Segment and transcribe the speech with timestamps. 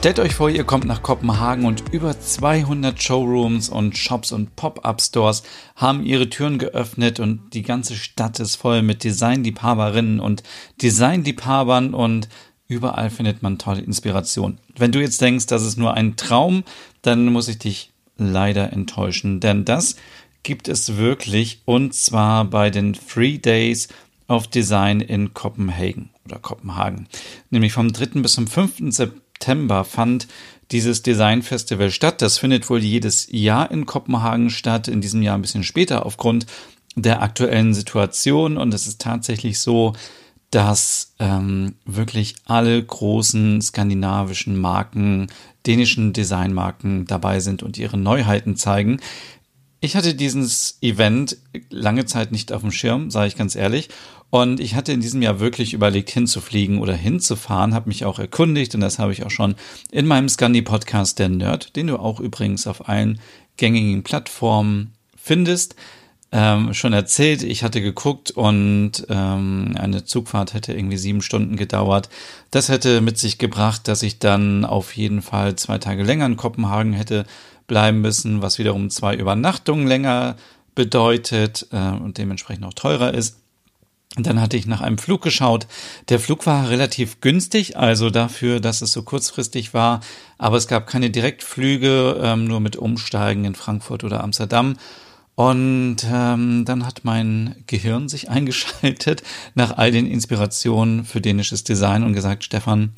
[0.00, 5.42] Stellt euch vor, ihr kommt nach Kopenhagen und über 200 Showrooms und Shops und Pop-up-Stores
[5.76, 10.42] haben ihre Türen geöffnet und die ganze Stadt ist voll mit Designliebhaberinnen und
[10.80, 12.30] Designliebhabern und
[12.66, 14.56] überall findet man tolle Inspiration.
[14.74, 16.64] Wenn du jetzt denkst, das ist nur ein Traum,
[17.02, 19.96] dann muss ich dich leider enttäuschen, denn das
[20.42, 23.88] gibt es wirklich und zwar bei den Three Days
[24.28, 27.06] of Design in Kopenhagen oder Kopenhagen,
[27.50, 28.22] nämlich vom 3.
[28.22, 29.19] bis zum 5.
[29.40, 30.28] September fand
[30.70, 32.20] dieses Designfestival statt.
[32.20, 36.44] Das findet wohl jedes Jahr in Kopenhagen statt, in diesem Jahr ein bisschen später aufgrund
[36.94, 38.58] der aktuellen Situation.
[38.58, 39.94] Und es ist tatsächlich so,
[40.50, 45.28] dass ähm, wirklich alle großen skandinavischen Marken,
[45.66, 49.00] dänischen Designmarken dabei sind und ihre Neuheiten zeigen.
[49.82, 51.38] Ich hatte dieses Event
[51.70, 53.88] lange Zeit nicht auf dem Schirm, sage ich ganz ehrlich.
[54.28, 58.74] Und ich hatte in diesem Jahr wirklich überlegt, hinzufliegen oder hinzufahren, habe mich auch erkundigt
[58.74, 59.56] und das habe ich auch schon
[59.90, 63.20] in meinem Scandi-Podcast Der Nerd, den du auch übrigens auf allen
[63.56, 65.74] gängigen Plattformen findest,
[66.30, 67.42] ähm, schon erzählt.
[67.42, 72.08] Ich hatte geguckt und ähm, eine Zugfahrt hätte irgendwie sieben Stunden gedauert.
[72.50, 76.36] Das hätte mit sich gebracht, dass ich dann auf jeden Fall zwei Tage länger in
[76.36, 77.24] Kopenhagen hätte
[77.70, 80.34] bleiben müssen, was wiederum zwei Übernachtungen länger
[80.74, 83.36] bedeutet äh, und dementsprechend auch teurer ist.
[84.16, 85.68] Und dann hatte ich nach einem Flug geschaut.
[86.08, 90.00] Der Flug war relativ günstig, also dafür, dass es so kurzfristig war.
[90.36, 94.76] Aber es gab keine Direktflüge, ähm, nur mit Umsteigen in Frankfurt oder Amsterdam.
[95.36, 99.22] Und ähm, dann hat mein Gehirn sich eingeschaltet
[99.54, 102.94] nach all den Inspirationen für dänisches Design und gesagt, Stefan,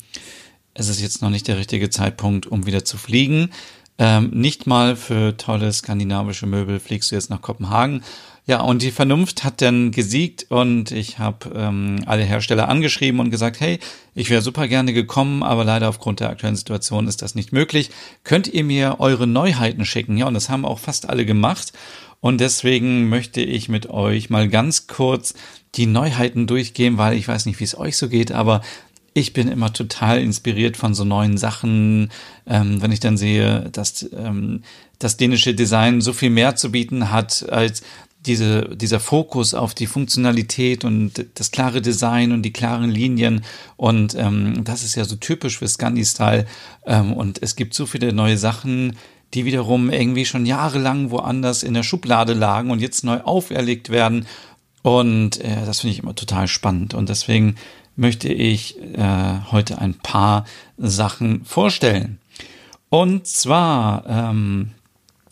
[0.73, 3.51] es ist jetzt noch nicht der richtige Zeitpunkt, um wieder zu fliegen.
[3.97, 8.03] Ähm, nicht mal für tolle skandinavische Möbel fliegst du jetzt nach Kopenhagen.
[8.45, 13.29] Ja, und die Vernunft hat dann gesiegt und ich habe ähm, alle Hersteller angeschrieben und
[13.29, 13.79] gesagt, hey,
[14.15, 17.89] ich wäre super gerne gekommen, aber leider aufgrund der aktuellen Situation ist das nicht möglich.
[18.25, 20.17] Könnt ihr mir eure Neuheiten schicken?
[20.17, 21.71] Ja, und das haben auch fast alle gemacht.
[22.19, 25.35] Und deswegen möchte ich mit euch mal ganz kurz
[25.75, 28.61] die Neuheiten durchgehen, weil ich weiß nicht, wie es euch so geht, aber
[29.13, 32.09] ich bin immer total inspiriert von so neuen Sachen,
[32.47, 34.63] ähm, wenn ich dann sehe, dass ähm,
[34.99, 37.83] das dänische Design so viel mehr zu bieten hat als
[38.25, 43.43] diese, dieser Fokus auf die Funktionalität und das klare Design und die klaren Linien.
[43.75, 46.45] Und ähm, das ist ja so typisch für Scandi-Style.
[46.85, 48.95] Ähm, und es gibt so viele neue Sachen,
[49.33, 54.25] die wiederum irgendwie schon jahrelang woanders in der Schublade lagen und jetzt neu auferlegt werden.
[54.83, 56.93] Und äh, das finde ich immer total spannend.
[56.93, 57.55] Und deswegen
[57.95, 60.45] möchte ich äh, heute ein paar
[60.77, 62.19] Sachen vorstellen.
[62.89, 64.71] Und zwar ähm,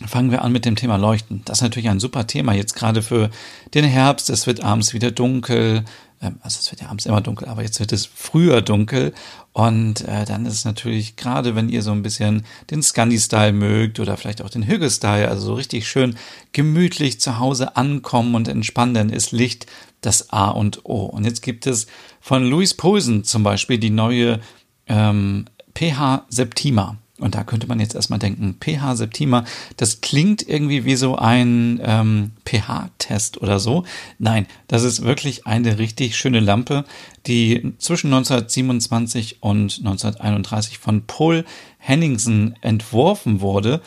[0.07, 1.41] fangen wir an mit dem Thema Leuchten.
[1.45, 3.29] Das ist natürlich ein super Thema jetzt gerade für
[3.73, 4.29] den Herbst.
[4.29, 5.83] Es wird abends wieder dunkel.
[6.22, 9.13] Ähm, also es wird ja abends immer dunkel, aber jetzt wird es früher dunkel.
[9.53, 13.99] Und äh, dann ist es natürlich, gerade wenn ihr so ein bisschen den Scandi-Style mögt
[13.99, 16.16] oder vielleicht auch den Hügge-Style, also so richtig schön
[16.53, 19.67] gemütlich zu Hause ankommen und entspannen, dann ist Licht
[20.01, 21.06] das A und O.
[21.06, 21.88] Und jetzt gibt es
[22.19, 24.39] von Louis Posen zum Beispiel die neue
[24.88, 26.97] ähm, PH Septima.
[27.22, 29.45] Und da könnte man jetzt erstmal denken, pH Septima,
[29.78, 33.84] das klingt irgendwie wie so ein ähm, pH-Test oder so.
[34.17, 36.84] Nein, das ist wirklich eine richtig schöne Lampe,
[37.28, 41.45] die zwischen 1927 und 1931 von Paul
[41.78, 43.81] Henningsen entworfen wurde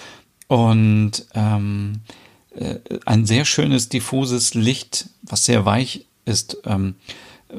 [0.47, 2.23] und ähm, äh,
[3.04, 6.94] ein sehr schönes diffuses Licht, was sehr weich ist, ähm,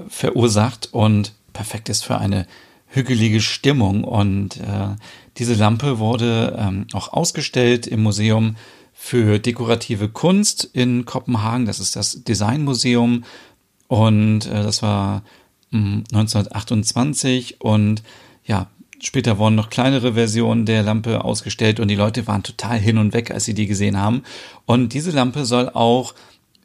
[0.07, 2.47] verursacht und perfekt ist für eine
[2.87, 4.03] hügelige Stimmung.
[4.03, 4.95] Und äh,
[5.37, 8.55] diese Lampe wurde ähm, auch ausgestellt im Museum
[8.93, 11.65] für dekorative Kunst in Kopenhagen.
[11.65, 13.23] Das ist das Designmuseum.
[13.87, 15.23] Und äh, das war
[15.71, 17.61] mh, 1928.
[17.61, 18.03] Und
[18.45, 18.69] ja,
[19.05, 23.13] später wurden noch kleinere Versionen der Lampe ausgestellt und die Leute waren total hin und
[23.13, 24.23] weg, als sie die gesehen haben.
[24.65, 26.13] Und diese Lampe soll auch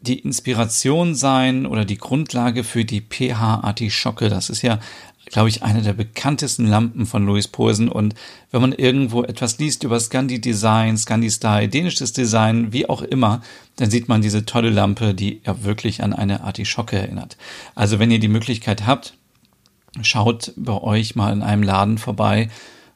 [0.03, 4.31] die Inspiration sein oder die Grundlage für die pH-Artischocke.
[4.31, 4.79] Das ist ja
[5.31, 7.89] glaube ich, eine der bekanntesten Lampen von Louis Posen.
[7.89, 8.15] Und
[8.51, 13.41] wenn man irgendwo etwas liest über Scandi-Design, Scandi-Style, dänisches Design, wie auch immer,
[13.77, 17.37] dann sieht man diese tolle Lampe, die ja wirklich an eine Artischocke erinnert.
[17.75, 19.15] Also wenn ihr die Möglichkeit habt,
[20.03, 22.49] schaut bei euch mal in einem Laden vorbei,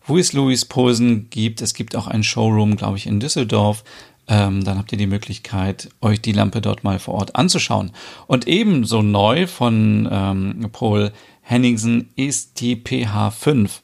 [0.07, 1.63] wo es Louis Posen gibt.
[1.63, 3.85] Es gibt auch einen Showroom, glaube ich, in Düsseldorf.
[4.27, 7.93] Ähm, dann habt ihr die Möglichkeit, euch die Lampe dort mal vor Ort anzuschauen.
[8.27, 11.13] Und ebenso neu von ähm, Paul
[11.43, 13.81] Henningsen ist die PH5.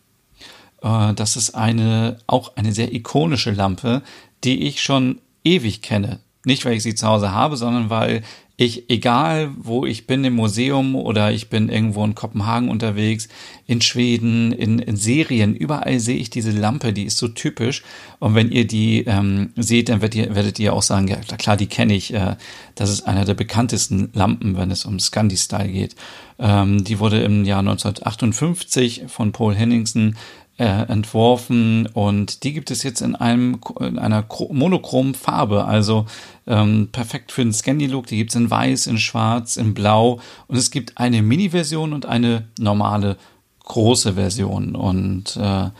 [0.82, 4.02] Äh, das ist eine, auch eine sehr ikonische Lampe,
[4.44, 6.20] die ich schon ewig kenne.
[6.44, 8.22] Nicht, weil ich sie zu Hause habe, sondern weil
[8.60, 13.26] ich, egal wo ich bin im Museum oder ich bin irgendwo in Kopenhagen unterwegs,
[13.66, 17.82] in Schweden, in, in Serien, überall sehe ich diese Lampe, die ist so typisch.
[18.18, 21.56] Und wenn ihr die ähm, seht, dann werdet ihr, werdet ihr auch sagen, ja klar,
[21.56, 22.12] die kenne ich.
[22.12, 22.36] Äh,
[22.74, 25.96] das ist einer der bekanntesten Lampen, wenn es um Scandi-Style geht.
[26.38, 30.16] Ähm, die wurde im Jahr 1958 von Paul Henningsen
[30.60, 36.04] äh, entworfen und die gibt es jetzt in einem in einer monochromen Farbe, also
[36.50, 38.06] ähm, perfekt für den Scandy-Look.
[38.06, 42.06] Die gibt es in Weiß, in Schwarz, in Blau und es gibt eine Mini-Version und
[42.06, 43.16] eine normale
[43.64, 45.70] große Version und äh,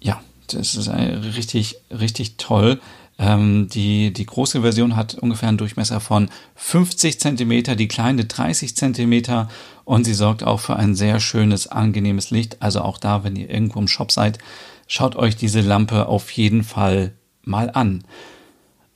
[0.00, 2.80] ja, das ist richtig richtig toll.
[3.16, 8.76] Ähm, die, die große Version hat ungefähr einen Durchmesser von 50 Zentimeter, die kleine 30
[8.76, 9.48] Zentimeter
[9.84, 12.60] und sie sorgt auch für ein sehr schönes, angenehmes Licht.
[12.60, 14.38] Also auch da, wenn ihr irgendwo im Shop seid,
[14.88, 17.12] schaut euch diese Lampe auf jeden Fall
[17.44, 18.02] mal an.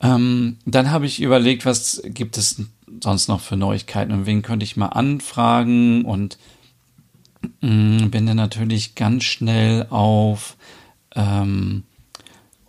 [0.01, 2.61] Ähm, dann habe ich überlegt, was gibt es
[3.01, 6.37] sonst noch für Neuigkeiten und wen könnte ich mal anfragen und
[7.61, 10.55] mh, mm, bin dann natürlich ganz schnell auf
[11.15, 11.83] ähm,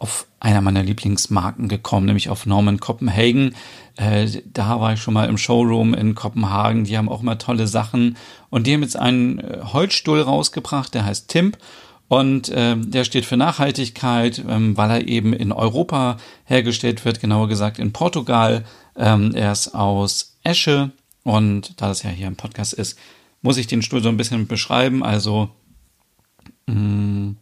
[0.00, 3.55] auf einer meiner Lieblingsmarken gekommen, nämlich auf Norman Copenhagen.
[3.97, 6.85] Äh, da war ich schon mal im Showroom in Kopenhagen.
[6.85, 8.17] Die haben auch immer tolle Sachen.
[8.49, 11.59] Und die haben jetzt einen äh, Holzstuhl rausgebracht, der heißt Timp.
[12.11, 17.47] Und äh, der steht für Nachhaltigkeit, ähm, weil er eben in Europa hergestellt wird, genauer
[17.47, 18.65] gesagt in Portugal.
[18.97, 20.91] Ähm, er ist aus Esche.
[21.23, 22.99] Und da das ja hier im Podcast ist,
[23.43, 25.05] muss ich den Stuhl so ein bisschen beschreiben.
[25.05, 25.51] Also
[26.67, 27.37] mh, mm,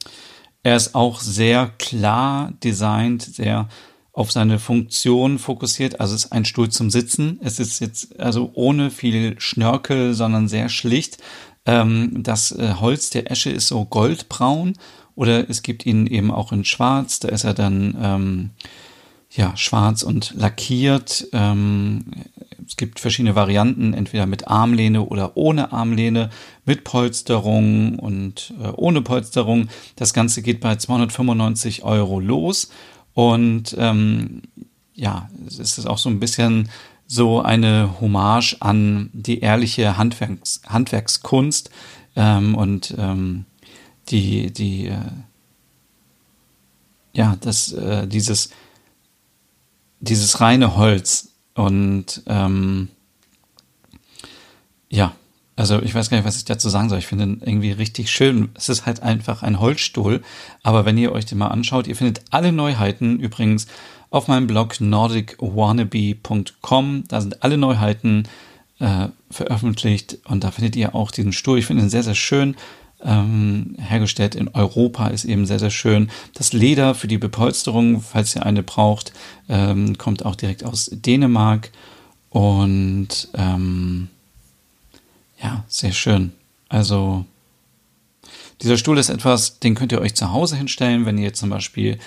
[0.62, 3.71] er ist auch sehr klar designt, sehr
[4.12, 5.99] auf seine Funktion fokussiert.
[5.99, 7.41] Also es ist ein Stuhl zum Sitzen.
[7.43, 11.17] Es ist jetzt also ohne viel Schnörkel, sondern sehr schlicht.
[11.69, 14.73] Ähm, das äh, Holz der Esche ist so goldbraun
[15.15, 17.20] oder es gibt ihn eben auch in Schwarz.
[17.20, 18.50] Da ist er dann ähm,
[19.31, 21.29] ja schwarz und lackiert.
[21.35, 22.06] Ähm,
[22.67, 26.31] es gibt verschiedene Varianten, entweder mit Armlehne oder ohne Armlehne,
[26.65, 29.69] mit Polsterung und äh, ohne Polsterung.
[29.97, 32.71] Das Ganze geht bei 295 Euro los.
[33.12, 34.41] Und ähm,
[34.94, 36.71] ja, es ist auch so ein bisschen
[37.08, 41.70] so eine Hommage an die ehrliche Handwerks Handwerkskunst
[42.14, 43.46] ähm, und ähm,
[44.10, 44.99] die, die, äh,
[47.14, 48.50] ja, das, äh, dieses,
[50.00, 52.88] dieses reine Holz und ähm,
[54.90, 55.14] ja,
[55.56, 57.00] also ich weiß gar nicht, was ich dazu sagen soll.
[57.00, 58.50] Ich finde ihn irgendwie richtig schön.
[58.54, 60.22] Es ist halt einfach ein Holzstuhl.
[60.62, 63.66] Aber wenn ihr euch den mal anschaut, ihr findet alle Neuheiten übrigens
[64.10, 67.05] auf meinem Blog nordicwannabe.com.
[67.08, 68.25] Da sind alle Neuheiten
[68.78, 71.58] äh, veröffentlicht und da findet ihr auch diesen Stuhl.
[71.58, 72.56] Ich finde ihn sehr, sehr schön
[73.05, 76.10] ähm, hergestellt in Europa, ist eben sehr, sehr schön.
[76.34, 79.12] Das Leder für die Bepolsterung, falls ihr eine braucht,
[79.49, 81.70] ähm, kommt auch direkt aus Dänemark.
[82.31, 84.08] Und ähm,
[85.43, 86.32] ja, sehr schön.
[86.69, 87.25] Also
[88.62, 91.99] dieser Stuhl ist etwas, den könnt ihr euch zu Hause hinstellen, wenn ihr zum Beispiel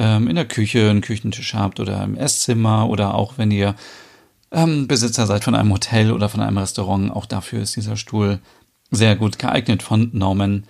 [0.00, 3.76] ähm, in der Küche einen Küchentisch habt oder im Esszimmer oder auch wenn ihr
[4.50, 7.12] ähm, Besitzer seid von einem Hotel oder von einem Restaurant.
[7.12, 8.40] Auch dafür ist dieser Stuhl
[8.90, 10.64] sehr gut geeignet von Norman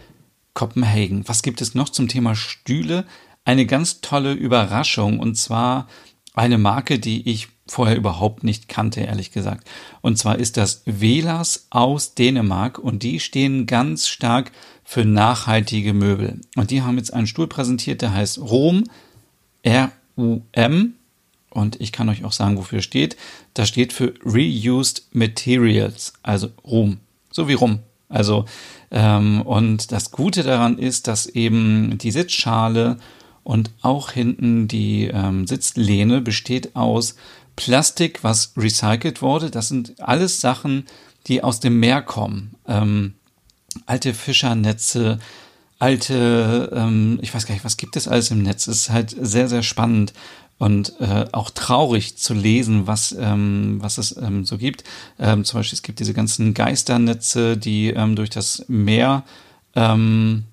[0.53, 1.27] Copenhagen.
[1.29, 3.05] Was gibt es noch zum Thema Stühle?
[3.45, 5.87] Eine ganz tolle Überraschung und zwar
[6.35, 9.69] eine Marke, die ich vorher überhaupt nicht kannte, ehrlich gesagt.
[10.01, 14.51] Und zwar ist das Velas aus Dänemark und die stehen ganz stark
[14.83, 16.41] für nachhaltige Möbel.
[16.57, 18.85] Und die haben jetzt einen Stuhl präsentiert, der heißt Rom,
[19.63, 20.95] R-U-M.
[21.51, 23.17] Und ich kann euch auch sagen, wofür steht.
[23.55, 26.99] Das steht für Reused Materials, also Rum.
[27.31, 27.81] So wie Rum.
[28.09, 28.45] Also,
[28.91, 32.99] ähm, und das Gute daran ist, dass eben die Sitzschale
[33.45, 37.17] und auch hinten die ähm, Sitzlehne besteht aus
[37.57, 39.51] Plastik, was recycelt wurde.
[39.51, 40.87] Das sind alles Sachen,
[41.27, 42.55] die aus dem Meer kommen.
[42.67, 43.15] Ähm,
[43.87, 45.19] alte Fischernetze,
[45.81, 48.69] alte, ähm, ich weiß gar nicht, was gibt es alles im Netz.
[48.69, 50.13] Es ist halt sehr, sehr spannend
[50.59, 54.85] und äh, auch traurig zu lesen, was, ähm, was es ähm, so gibt.
[55.19, 59.25] Ähm, zum Beispiel, es gibt diese ganzen Geisternetze, die ähm, durch das Meer
[59.75, 60.45] ähm,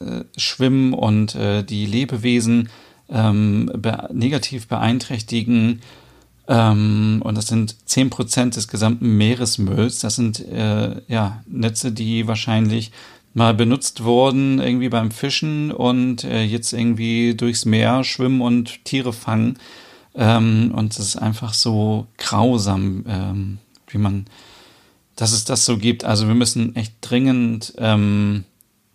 [0.00, 2.70] äh, schwimmen und äh, die Lebewesen
[3.08, 5.80] ähm, be negativ beeinträchtigen.
[6.48, 10.00] Ähm, und das sind zehn Prozent des gesamten Meeresmülls.
[10.00, 12.90] Das sind äh, ja Netze, die wahrscheinlich
[13.34, 19.12] mal benutzt wurden, irgendwie beim Fischen und äh, jetzt irgendwie durchs Meer schwimmen und Tiere
[19.12, 19.58] fangen.
[20.14, 23.58] Ähm, und es ist einfach so grausam, ähm,
[23.88, 24.26] wie man,
[25.16, 26.04] dass es das so gibt.
[26.04, 28.44] Also wir müssen echt dringend ähm,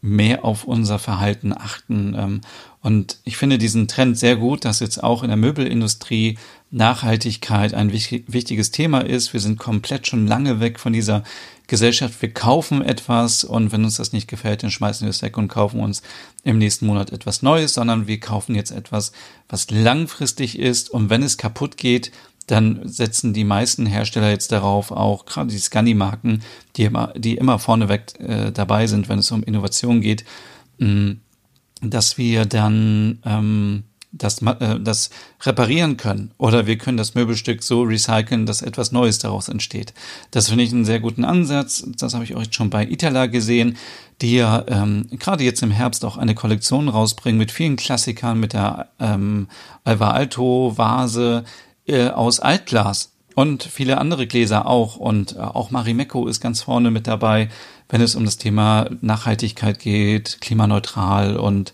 [0.02, 2.14] mehr auf unser Verhalten achten.
[2.18, 2.42] Ähm,
[2.82, 6.38] und ich finde diesen Trend sehr gut, dass jetzt auch in der Möbelindustrie
[6.70, 9.32] Nachhaltigkeit ein wichtiges Thema ist.
[9.32, 11.24] Wir sind komplett schon lange weg von dieser
[11.68, 12.22] Gesellschaft.
[12.22, 15.48] Wir kaufen etwas und wenn uns das nicht gefällt, dann schmeißen wir es weg und
[15.48, 16.02] kaufen uns
[16.44, 19.12] im nächsten Monat etwas Neues, sondern wir kaufen jetzt etwas,
[19.48, 22.12] was langfristig ist und wenn es kaputt geht,
[22.48, 26.44] dann setzen die meisten Hersteller jetzt darauf, auch gerade die Scandi-Marken,
[26.76, 30.26] die immer, die immer vorneweg äh, dabei sind, wenn es um Innovation geht,
[30.80, 31.22] mh, mm,
[31.82, 35.10] dass wir dann ähm, das, äh, das
[35.42, 39.94] reparieren können oder wir können das Möbelstück so recyceln, dass etwas Neues daraus entsteht.
[40.32, 41.84] Das finde ich einen sehr guten Ansatz.
[41.98, 43.78] Das habe ich auch schon bei Itala gesehen,
[44.22, 48.54] die ja ähm, gerade jetzt im Herbst auch eine Kollektion rausbringen mit vielen Klassikern, mit
[48.54, 49.48] der ähm,
[49.84, 51.44] Alva Alto Vase,
[51.86, 54.96] äh, aus Altglas und viele andere Gläser auch.
[54.96, 57.50] Und äh, auch Marimekko ist ganz vorne mit dabei,
[57.90, 61.74] wenn es um das Thema Nachhaltigkeit geht, klimaneutral und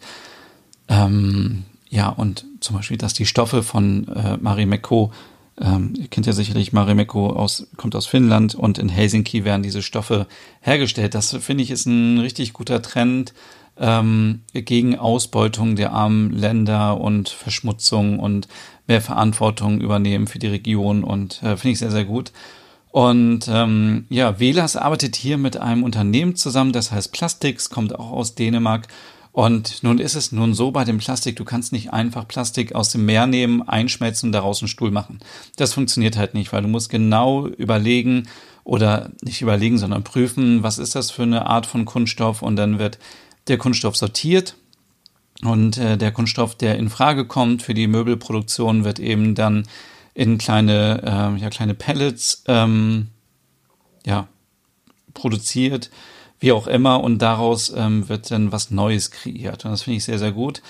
[0.88, 5.12] ähm, ja, und zum Beispiel, dass die Stoffe von äh, Marimekko,
[5.60, 9.81] ähm, ihr kennt ja sicherlich Marimekko aus, kommt aus Finnland und in Helsinki werden diese
[9.81, 10.27] Stoffe
[10.62, 11.15] hergestellt.
[11.15, 13.34] Das finde ich ist ein richtig guter Trend
[13.79, 18.48] ähm, gegen Ausbeutung der armen Länder und Verschmutzung und
[18.88, 22.31] mehr Verantwortung übernehmen für die Region und äh, finde ich sehr, sehr gut.
[22.91, 28.12] Und ähm, ja, Velas arbeitet hier mit einem Unternehmen zusammen, das heißt Plastics, kommt auch
[28.12, 28.88] aus Dänemark.
[29.31, 32.91] Und nun ist es nun so bei dem Plastik, du kannst nicht einfach Plastik aus
[32.91, 35.19] dem Meer nehmen, einschmelzen und daraus einen Stuhl machen.
[35.55, 38.27] Das funktioniert halt nicht, weil du musst genau überlegen
[38.63, 42.79] oder nicht überlegen, sondern prüfen, was ist das für eine Art von Kunststoff und dann
[42.79, 42.98] wird
[43.48, 44.55] der Kunststoff sortiert
[45.43, 49.67] und äh, der Kunststoff, der in Frage kommt für die Möbelproduktion, wird eben dann
[50.13, 51.01] in kleine,
[51.38, 53.07] äh, ja, kleine Pellets ähm,
[54.05, 54.27] ja,
[55.13, 55.89] produziert,
[56.39, 59.65] wie auch immer, und daraus ähm, wird dann was Neues kreiert.
[59.65, 60.62] Und das finde ich sehr, sehr gut.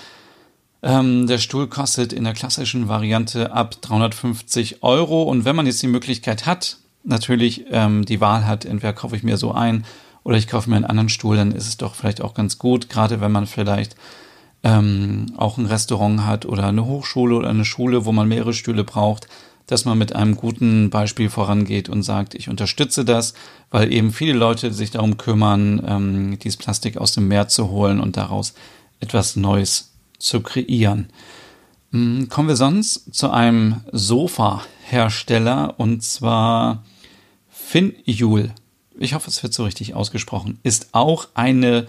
[0.82, 5.22] Ähm, der Stuhl kostet in der klassischen Variante ab 350 Euro.
[5.22, 9.22] Und wenn man jetzt die Möglichkeit hat, natürlich ähm, die Wahl hat, entweder kaufe ich
[9.22, 9.84] mir so ein
[10.22, 12.88] oder ich kaufe mir einen anderen Stuhl, dann ist es doch vielleicht auch ganz gut,
[12.88, 13.96] gerade wenn man vielleicht
[14.62, 18.84] ähm, auch ein Restaurant hat oder eine Hochschule oder eine Schule, wo man mehrere Stühle
[18.84, 19.28] braucht,
[19.70, 23.34] dass man mit einem guten Beispiel vorangeht und sagt, ich unterstütze das,
[23.70, 28.00] weil eben viele Leute sich darum kümmern, ähm, dieses Plastik aus dem Meer zu holen
[28.00, 28.54] und daraus
[28.98, 31.08] etwas Neues zu kreieren.
[31.92, 36.82] Ähm, kommen wir sonst zu einem Sofa-Hersteller und zwar
[37.48, 38.50] Finjul.
[38.98, 40.58] Ich hoffe, es wird so richtig ausgesprochen.
[40.64, 41.86] Ist auch eine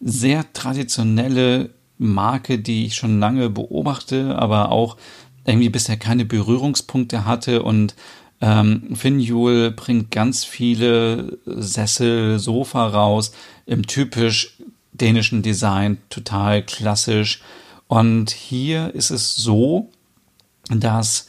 [0.00, 4.96] sehr traditionelle Marke, die ich schon lange beobachte, aber auch
[5.44, 7.94] irgendwie bisher keine Berührungspunkte hatte und
[8.40, 13.32] ähm, Finjul bringt ganz viele Sessel, Sofa raus
[13.66, 14.58] im typisch
[14.92, 17.40] dänischen Design, total klassisch.
[17.88, 19.90] Und hier ist es so,
[20.68, 21.26] dass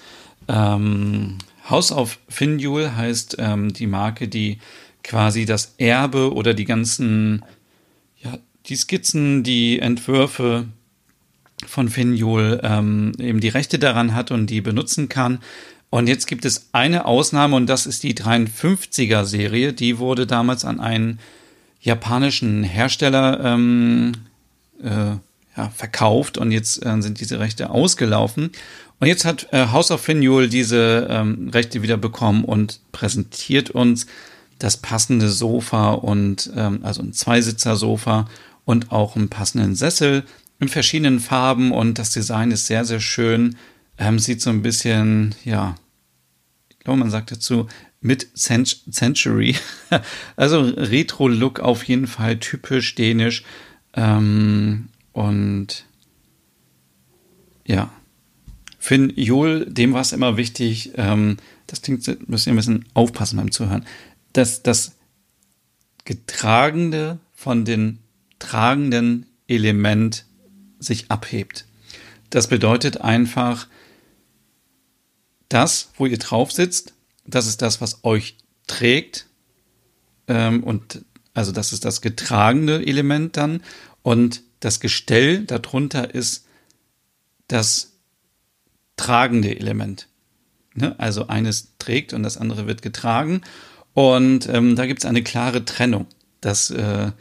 [0.47, 1.37] ähm,
[1.69, 4.59] House of Finjul heißt ähm, die Marke, die
[5.03, 7.43] quasi das Erbe oder die ganzen
[8.21, 10.67] ja, die Skizzen, die Entwürfe
[11.65, 15.39] von Finjol ähm, eben die Rechte daran hat und die benutzen kann.
[15.89, 19.71] Und jetzt gibt es eine Ausnahme und das ist die 53er Serie.
[19.71, 21.19] Die wurde damals an einen
[21.79, 24.13] japanischen Hersteller ähm,
[24.83, 25.15] äh,
[25.55, 28.51] ja, verkauft und jetzt äh, sind diese Rechte ausgelaufen.
[28.99, 34.07] Und jetzt hat äh, House of Finjul diese ähm, Rechte wieder bekommen und präsentiert uns
[34.59, 38.27] das passende Sofa und ähm, also ein Zweisitzer-Sofa
[38.63, 40.23] und auch einen passenden Sessel
[40.65, 43.55] in verschiedenen Farben und das Design ist sehr, sehr schön.
[43.99, 45.75] Ähm, sieht so ein bisschen, ja,
[46.69, 47.67] ich glaube, man sagt dazu
[48.01, 49.55] Mid-Century.
[50.35, 53.43] also Retro-Look auf jeden Fall, typisch dänisch.
[53.93, 55.85] Ähm, und
[57.65, 57.91] ja,
[58.79, 63.37] Finn Jol, dem war es immer wichtig, ähm, das klingt, müssen wir ein bisschen aufpassen
[63.37, 63.85] beim Zuhören,
[64.33, 64.95] dass das
[66.05, 67.99] Getragende von den
[68.39, 70.24] tragenden Element
[70.85, 71.65] sich abhebt.
[72.29, 73.67] Das bedeutet einfach,
[75.49, 76.93] das, wo ihr drauf sitzt,
[77.25, 78.37] das ist das, was euch
[78.67, 79.27] trägt.
[80.27, 83.61] Ähm, und also das ist das getragene Element dann.
[84.01, 86.45] Und das Gestell darunter ist
[87.47, 87.93] das
[88.97, 90.07] tragende Element.
[90.73, 90.95] Ne?
[90.99, 93.41] Also eines trägt und das andere wird getragen.
[93.93, 96.07] Und ähm, da gibt es eine klare Trennung.
[96.41, 97.11] Das äh,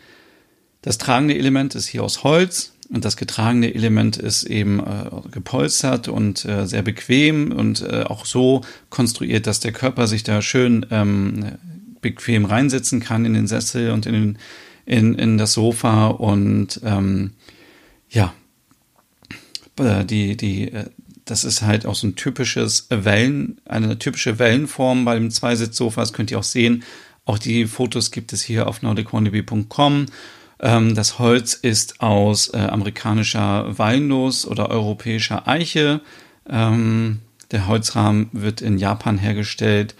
[0.82, 6.08] Das tragende Element ist hier aus Holz und das getragene Element ist eben äh, gepolstert
[6.08, 10.86] und äh, sehr bequem und äh, auch so konstruiert, dass der Körper sich da schön
[10.90, 11.52] ähm,
[12.00, 14.38] bequem reinsetzen kann in den Sessel und in, den,
[14.86, 17.32] in, in das Sofa und ähm,
[18.10, 18.34] ja,
[19.78, 20.84] äh, die, die, äh,
[21.24, 26.02] das ist halt auch so ein typisches Wellen, eine typische Wellenform bei dem Zweisitzsofa.
[26.02, 26.84] Das könnt ihr auch sehen.
[27.24, 30.06] Auch die Fotos gibt es hier auf nordicwannabe.com.
[30.64, 36.00] Ähm, das Holz ist aus äh, amerikanischer Walnuss oder europäischer Eiche.
[36.48, 39.94] Ähm, der Holzrahmen wird in Japan hergestellt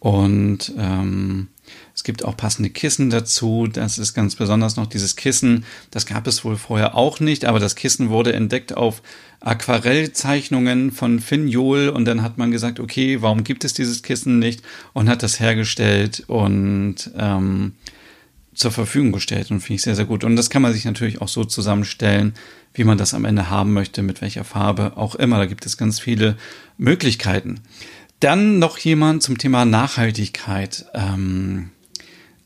[0.00, 1.48] und ähm,
[1.94, 3.68] es gibt auch passende Kissen dazu.
[3.68, 5.64] Das ist ganz besonders noch dieses Kissen.
[5.92, 9.02] Das gab es wohl vorher auch nicht, aber das Kissen wurde entdeckt auf
[9.40, 14.40] Aquarellzeichnungen von Finn Johl und dann hat man gesagt, okay, warum gibt es dieses Kissen
[14.40, 14.62] nicht
[14.94, 17.74] und hat das hergestellt und ähm,
[18.58, 20.24] zur Verfügung gestellt und finde ich sehr, sehr gut.
[20.24, 22.34] Und das kann man sich natürlich auch so zusammenstellen,
[22.74, 25.38] wie man das am Ende haben möchte, mit welcher Farbe auch immer.
[25.38, 26.36] Da gibt es ganz viele
[26.76, 27.60] Möglichkeiten.
[28.20, 30.86] Dann noch jemand zum Thema Nachhaltigkeit.
[30.92, 31.70] Ähm,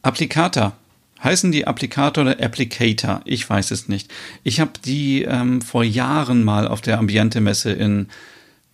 [0.03, 0.77] Applikator.
[1.23, 3.23] Heißen die Applikator oder Applicator?
[3.25, 4.13] Ich weiß es nicht.
[4.43, 8.09] Ich habe die ähm, vor Jahren mal auf der Ambiente-Messe in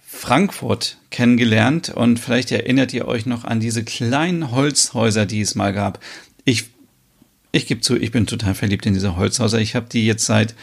[0.01, 5.75] Frankfurt kennengelernt und vielleicht erinnert ihr euch noch an diese kleinen Holzhäuser, die es mal
[5.75, 6.01] gab.
[6.45, 6.71] Ich,
[7.53, 9.59] ich gebe zu, ich bin total verliebt in diese Holzhäuser.
[9.61, 10.55] Ich habe die jetzt seit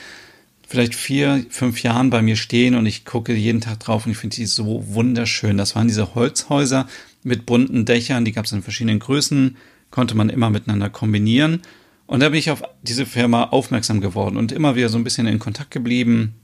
[0.68, 4.18] vielleicht vier, fünf Jahren bei mir stehen und ich gucke jeden Tag drauf und ich
[4.18, 5.58] finde die so wunderschön.
[5.58, 6.88] Das waren diese Holzhäuser
[7.24, 9.58] mit bunten Dächern, die gab es in verschiedenen Größen,
[9.92, 11.62] konnte man immer miteinander kombinieren.
[12.08, 15.28] Und da bin ich auf diese Firma aufmerksam geworden und immer wieder so ein bisschen
[15.28, 16.36] in Kontakt geblieben.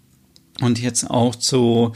[0.59, 1.93] Und jetzt auch zu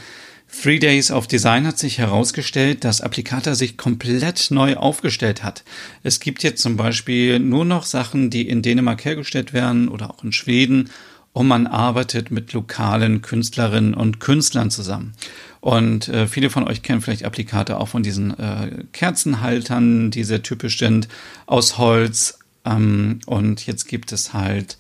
[0.61, 5.63] Three Days of Design hat sich herausgestellt, dass Applicata sich komplett neu aufgestellt hat.
[6.01, 10.23] Es gibt jetzt zum Beispiel nur noch Sachen, die in Dänemark hergestellt werden oder auch
[10.23, 10.89] in Schweden
[11.33, 15.13] und man arbeitet mit lokalen Künstlerinnen und Künstlern zusammen.
[15.59, 20.43] Und äh, viele von euch kennen vielleicht Applikate auch von diesen äh, Kerzenhaltern, die sehr
[20.43, 21.09] typisch sind,
[21.45, 22.39] aus Holz.
[22.63, 24.77] Ähm, und jetzt gibt es halt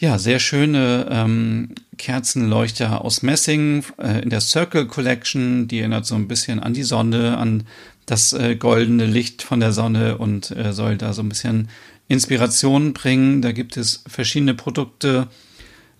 [0.00, 5.68] ja sehr schöne ähm, Kerzenleuchter aus Messing äh, in der Circle Collection.
[5.68, 7.64] Die erinnert so ein bisschen an die Sonne, an
[8.06, 11.68] das äh, goldene Licht von der Sonne und äh, soll da so ein bisschen
[12.08, 13.42] Inspiration bringen.
[13.42, 15.28] Da gibt es verschiedene Produkte.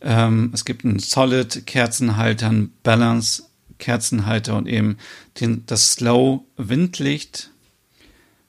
[0.01, 3.45] Ähm, es gibt einen Solid Kerzenhalter, einen Balance
[3.79, 4.97] Kerzenhalter und eben
[5.41, 7.51] den, das Slow Windlicht.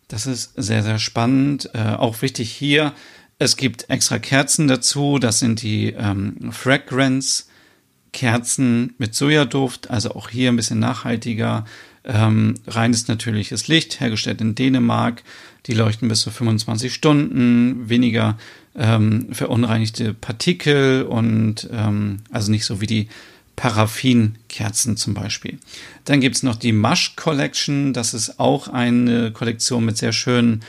[0.08, 1.70] Das ist sehr, sehr spannend.
[1.74, 2.94] Äh, auch wichtig hier,
[3.42, 5.18] es gibt extra Kerzen dazu.
[5.18, 7.46] Das sind die ähm, Fragrance
[8.14, 11.66] Kerzen mit Sojaduft, also auch hier ein bisschen nachhaltiger.
[12.04, 15.24] Ähm, reines natürliches Licht, hergestellt in Dänemark.
[15.66, 18.38] Die leuchten bis zu 25 Stunden, weniger
[18.76, 23.08] ähm, verunreinigte Partikel und ähm, also nicht so wie die
[23.56, 25.58] Paraffinkerzen zum Beispiel.
[26.06, 27.94] Dann gibt es noch die Mush Collection.
[27.94, 30.62] Das ist auch eine Kollektion mit sehr schönen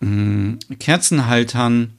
[0.00, 1.94] mm, Kerzenhaltern.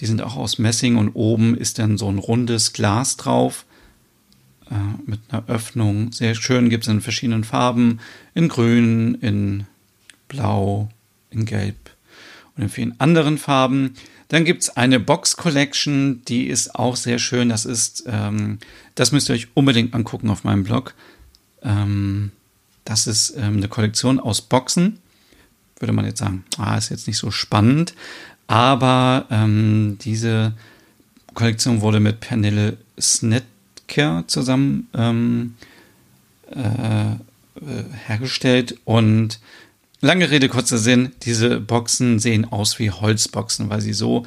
[0.00, 3.64] Die sind auch aus Messing und oben ist dann so ein rundes Glas drauf
[4.70, 4.74] äh,
[5.06, 6.12] mit einer Öffnung.
[6.12, 8.00] Sehr schön gibt es in verschiedenen Farben.
[8.34, 9.66] In grün, in
[10.28, 10.88] blau,
[11.30, 11.90] in gelb
[12.56, 13.94] und in vielen anderen Farben.
[14.28, 17.48] Dann gibt es eine Box Collection, die ist auch sehr schön.
[17.48, 18.58] Das ist, ähm,
[18.96, 20.94] das müsst ihr euch unbedingt angucken auf meinem Blog.
[21.62, 22.32] Ähm,
[22.84, 24.98] das ist ähm, eine Kollektion aus Boxen.
[25.78, 27.94] Würde man jetzt sagen, ah, ist jetzt nicht so spannend.
[28.46, 30.52] Aber ähm, diese
[31.34, 33.44] Kollektion wurde mit Pernille Snett
[33.88, 35.54] Care zusammen ähm,
[36.50, 39.40] äh, äh, hergestellt und
[40.00, 44.26] lange Rede, kurzer Sinn, diese Boxen sehen aus wie Holzboxen, weil sie so,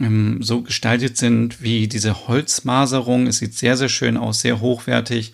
[0.00, 3.26] ähm, so gestaltet sind wie diese Holzmaserung.
[3.26, 5.32] Es sieht sehr, sehr schön aus, sehr hochwertig.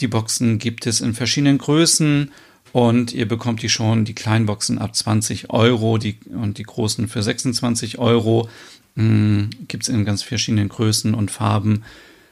[0.00, 2.30] Die Boxen gibt es in verschiedenen Größen
[2.72, 7.08] und ihr bekommt die schon, die kleinen Boxen ab 20 Euro die, und die großen
[7.08, 8.48] für 26 Euro.
[8.96, 11.84] Ähm, gibt es in ganz verschiedenen Größen und Farben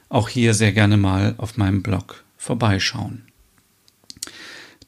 [0.09, 3.23] auch hier sehr gerne mal auf meinem Blog vorbeischauen.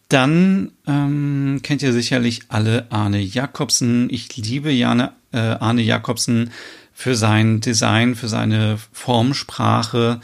[0.10, 4.10] Dann ähm, kennt ihr sicherlich alle Arne Jakobsen.
[4.12, 6.52] Ich liebe Jane, äh, Arne Jakobsen
[6.94, 10.20] für sein Design, für seine Formsprache.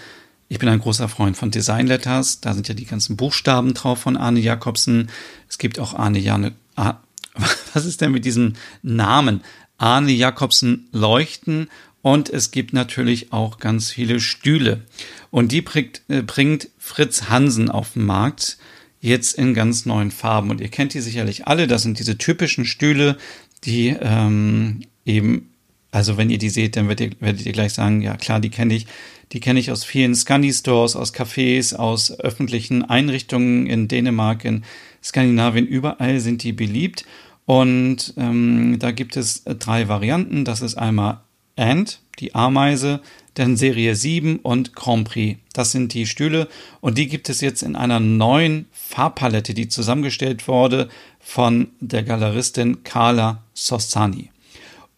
[0.51, 2.41] Ich bin ein großer Freund von Design Letters.
[2.41, 5.09] Da sind ja die ganzen Buchstaben drauf von Arne Jakobsen.
[5.47, 6.53] Es gibt auch Arne Jane.
[6.75, 6.95] Ah,
[7.73, 9.41] was ist denn mit diesem Namen?
[9.77, 11.69] Arne Jakobsen Leuchten
[12.01, 14.81] und es gibt natürlich auch ganz viele Stühle.
[15.29, 18.57] Und die bringt, äh, bringt Fritz Hansen auf den Markt,
[19.01, 20.49] jetzt in ganz neuen Farben.
[20.49, 21.67] Und ihr kennt die sicherlich alle.
[21.67, 23.17] Das sind diese typischen Stühle,
[23.65, 25.49] die ähm, eben
[25.91, 28.49] Also wenn ihr die seht, dann werdet ihr, werdet ihr gleich sagen, ja klar, die
[28.49, 28.87] kenne ich.
[29.31, 34.63] Die kenne ich aus vielen Scandi-Stores, aus Cafés, aus öffentlichen Einrichtungen in Dänemark, in
[35.03, 35.67] Skandinavien.
[35.67, 37.05] Überall sind die beliebt.
[37.45, 40.45] Und ähm, da gibt es drei Varianten.
[40.45, 41.21] Das ist einmal
[41.55, 43.01] Ant, die Ameise,
[43.33, 45.39] dann Serie 7 und Grand Prix.
[45.53, 46.47] Das sind die Stühle
[46.81, 50.89] und die gibt es jetzt in einer neuen Farbpalette, die zusammengestellt wurde
[51.19, 54.29] von der Galeristin Carla Sossani.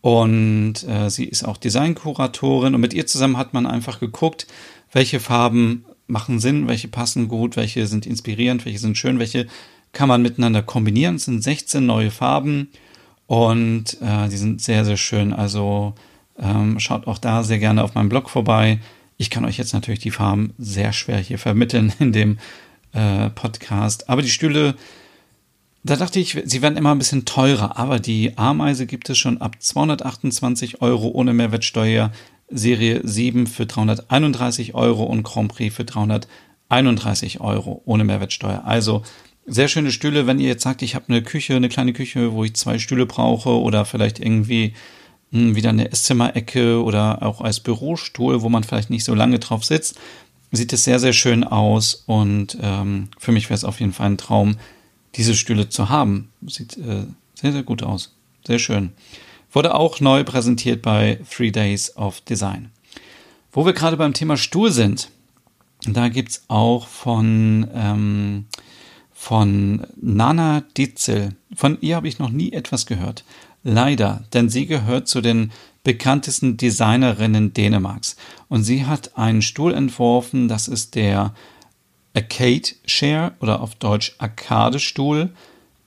[0.02, 4.48] Und äh, sie ist auch Designkuratorin und mit ihr zusammen hat man einfach geguckt,
[4.92, 9.48] welche Farben machen Sinn, welche passen gut, welche sind inspirierend, welche sind schön, welche
[9.94, 11.16] kann man miteinander kombinieren.
[11.16, 12.70] Es sind 16 neue Farben
[13.28, 15.34] und äh, die sind sehr, sehr schön.
[15.34, 15.94] Also
[16.40, 18.80] ähm, schaut auch da sehr gerne auf meinem Blog vorbei.
[19.18, 22.40] Ich kann euch jetzt natürlich die Farben sehr schwer hier vermitteln in dem
[22.94, 24.10] äh, Podcast.
[24.10, 24.76] Aber die Stühle,
[25.84, 27.78] da dachte ich, sie werden immer ein bisschen teurer.
[27.78, 32.12] Aber die Ameise gibt es schon ab 228 Euro ohne Mehrwertsteuer.
[32.50, 38.63] Serie 7 für 331 Euro und Grand Prix für 331 Euro ohne Mehrwertsteuer.
[38.65, 39.04] Also
[39.46, 42.44] sehr schöne Stühle, wenn ihr jetzt sagt, ich habe eine Küche, eine kleine Küche, wo
[42.44, 44.74] ich zwei Stühle brauche oder vielleicht irgendwie
[45.32, 49.63] hm, wieder eine Esszimmerecke oder auch als Bürostuhl, wo man vielleicht nicht so lange drauf
[49.63, 49.98] sitzt,
[50.52, 54.08] sieht es sehr, sehr schön aus und ähm, für mich wäre es auf jeden Fall
[54.08, 54.58] ein Traum,
[55.15, 56.32] diese Stühle zu haben.
[56.47, 58.15] Sieht äh, sehr, sehr gut aus.
[58.45, 58.91] Sehr schön.
[59.52, 62.71] Wurde auch neu präsentiert bei Three Days of Design.
[63.52, 65.10] Wo wir gerade beim Thema Stuhl sind,
[65.86, 68.45] da gibt's auch von, ähm,
[69.12, 71.36] von Nana Ditzel.
[71.56, 73.26] Von ihr habe ich noch nie etwas gehört.
[73.63, 75.52] Leider, denn sie gehört zu den
[75.84, 78.15] bekanntesten Designerinnen Dänemarks.
[78.47, 81.34] Und sie hat einen Stuhl entworfen, das ist der
[82.15, 85.30] Arcade Chair oder auf Deutsch Arcade-Stuhl.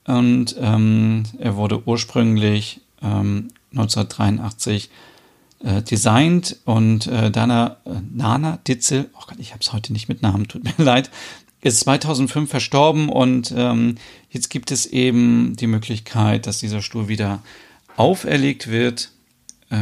[0.07, 4.91] Und ähm, er wurde ursprünglich ähm, 1983
[5.65, 10.09] äh, designt und äh, Dana, äh, Nana Ditzel, oh Gott, ich habe es heute nicht
[10.09, 11.11] mit Namen, tut mir leid,
[11.63, 13.97] ist 2005 verstorben und ähm,
[14.29, 17.43] jetzt gibt es eben die Möglichkeit, dass dieser Stuhl wieder
[17.97, 19.11] auferlegt wird,
[19.71, 19.79] äh,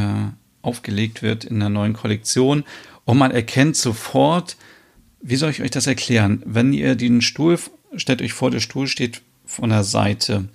[0.61, 2.63] aufgelegt wird in der neuen Kollektion
[3.03, 4.55] und man erkennt sofort,
[5.23, 6.43] wie soll ich euch das erklären?
[6.45, 7.57] Wenn ihr den Stuhl,
[7.95, 10.49] stellt euch vor, der Stuhl steht von der Seite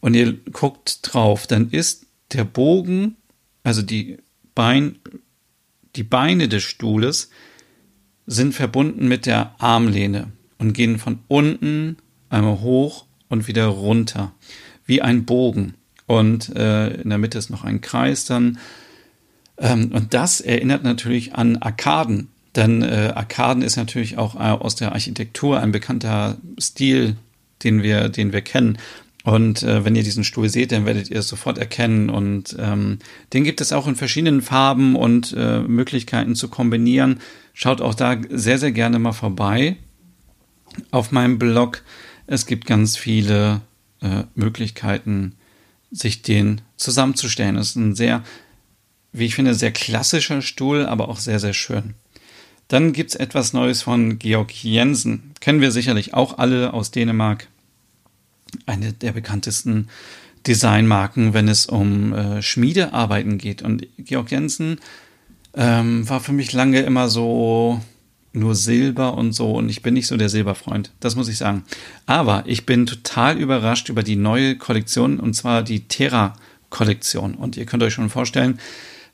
[0.00, 3.16] und ihr guckt drauf, dann ist der Bogen,
[3.64, 4.18] also die
[4.54, 4.96] Bein,
[5.96, 7.30] die Beine des Stuhles
[8.26, 11.96] sind verbunden mit der Armlehne und gehen von unten
[12.28, 14.32] einmal hoch und wieder runter,
[14.84, 15.74] wie ein Bogen.
[16.06, 18.58] Und äh, in der Mitte ist noch ein Kreis dann.
[19.56, 22.28] Ähm, und das erinnert natürlich an Arkaden.
[22.56, 27.16] Denn äh, Arkaden ist natürlich auch äh, aus der Architektur ein bekannter Stil,
[27.62, 28.78] den wir, den wir kennen.
[29.22, 32.10] Und äh, wenn ihr diesen Stuhl seht, dann werdet ihr es sofort erkennen.
[32.10, 32.98] Und ähm,
[33.32, 37.20] den gibt es auch in verschiedenen Farben und äh, Möglichkeiten zu kombinieren.
[37.52, 39.76] Schaut auch da sehr, sehr gerne mal vorbei
[40.90, 41.82] auf meinem Blog.
[42.26, 43.60] Es gibt ganz viele
[44.00, 45.34] äh, Möglichkeiten,
[45.90, 47.56] sich den zusammenzustellen.
[47.56, 48.22] Es ist ein sehr,
[49.12, 51.94] wie ich finde, sehr klassischer Stuhl, aber auch sehr, sehr schön.
[52.70, 55.32] Dann gibt es etwas Neues von Georg Jensen.
[55.40, 57.48] Kennen wir sicherlich auch alle aus Dänemark.
[58.64, 59.88] Eine der bekanntesten
[60.46, 63.62] Designmarken, wenn es um äh, Schmiedearbeiten geht.
[63.62, 64.78] Und Georg Jensen
[65.54, 67.80] ähm, war für mich lange immer so
[68.32, 71.64] nur Silber und so und ich bin nicht so der Silberfreund, das muss ich sagen.
[72.06, 76.34] Aber ich bin total überrascht über die neue Kollektion und zwar die Terra
[76.68, 78.60] Kollektion und ihr könnt euch schon vorstellen,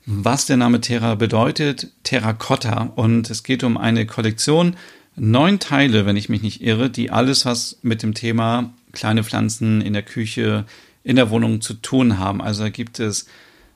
[0.07, 4.75] was der Name Terra bedeutet, Terracotta und es geht um eine Kollektion,
[5.15, 9.81] neun Teile, wenn ich mich nicht irre, die alles was mit dem Thema kleine Pflanzen
[9.81, 10.65] in der Küche,
[11.03, 12.41] in der Wohnung zu tun haben.
[12.41, 13.27] Also da gibt es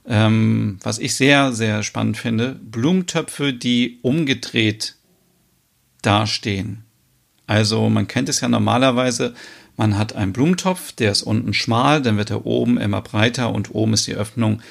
[0.08, 4.96] ähm, was ich sehr, sehr spannend finde, Blumentöpfe, die umgedreht
[6.02, 6.84] dastehen.
[7.48, 9.34] Also man kennt es ja normalerweise,
[9.78, 13.74] man hat einen Blumentopf, der ist unten schmal, dann wird er oben immer breiter und
[13.74, 14.62] oben ist die Öffnung,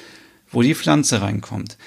[0.51, 1.77] wo die Pflanze reinkommt.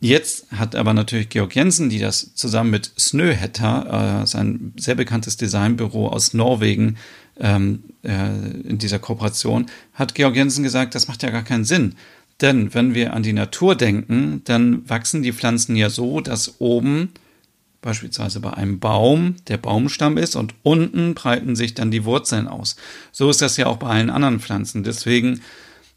[0.00, 5.38] Jetzt hat aber natürlich Georg Jensen, die das zusammen mit Snøhetta, äh, sein sehr bekanntes
[5.38, 6.98] Designbüro aus Norwegen,
[7.40, 8.28] ähm, äh,
[8.68, 11.94] in dieser Kooperation, hat Georg Jensen gesagt, das macht ja gar keinen Sinn.
[12.40, 17.10] Denn wenn wir an die Natur denken, dann wachsen die Pflanzen ja so, dass oben
[17.80, 22.76] beispielsweise bei einem Baum der Baumstamm ist und unten breiten sich dann die Wurzeln aus.
[23.12, 24.84] So ist das ja auch bei allen anderen Pflanzen.
[24.84, 25.42] Deswegen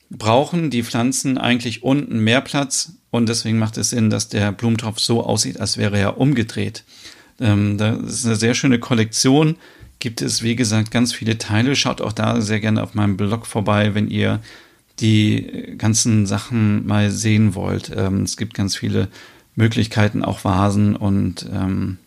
[0.10, 5.00] brauchen die Pflanzen eigentlich unten mehr Platz und deswegen macht es Sinn, dass der Blumentopf
[5.00, 6.84] so aussieht, als wäre er umgedreht.
[7.40, 9.58] Ähm, das ist eine sehr schöne Kollektion.
[10.00, 11.76] Gibt es, wie gesagt, ganz viele Teile.
[11.76, 14.42] Schaut auch da sehr gerne auf meinem Blog vorbei, wenn ihr
[15.00, 17.92] die ganzen Sachen mal sehen wollt.
[17.96, 19.10] Ähm, es gibt ganz viele
[19.56, 21.98] Möglichkeiten, auch Vasen und ähm,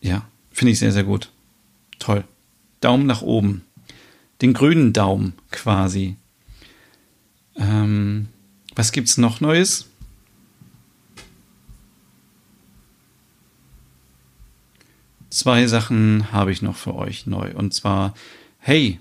[0.00, 1.30] ja, finde ich sehr, sehr gut.
[1.98, 2.24] Toll.
[2.80, 3.62] Daumen nach oben.
[4.40, 6.16] Den grünen Daumen quasi.
[7.60, 8.28] Ähm,
[8.74, 9.86] was gibt's noch Neues?
[15.28, 17.52] Zwei Sachen habe ich noch für euch neu.
[17.54, 18.14] Und zwar,
[18.58, 18.98] hey,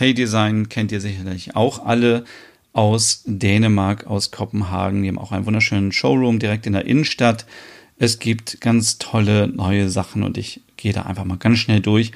[0.00, 2.24] Hey Design kennt ihr sicherlich auch alle
[2.72, 5.02] aus Dänemark, aus Kopenhagen.
[5.02, 7.44] Die haben auch einen wunderschönen Showroom direkt in der Innenstadt.
[7.98, 12.12] Es gibt ganz tolle neue Sachen und ich gehe da einfach mal ganz schnell durch,